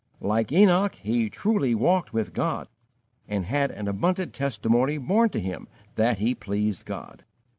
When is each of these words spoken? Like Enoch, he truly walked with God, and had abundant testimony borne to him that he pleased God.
Like 0.19 0.51
Enoch, 0.51 0.95
he 0.95 1.29
truly 1.29 1.75
walked 1.75 2.11
with 2.11 2.33
God, 2.33 2.67
and 3.27 3.45
had 3.45 3.69
abundant 3.87 4.33
testimony 4.33 4.97
borne 4.97 5.29
to 5.29 5.39
him 5.39 5.67
that 5.93 6.17
he 6.17 6.33
pleased 6.33 6.87
God. 6.87 7.23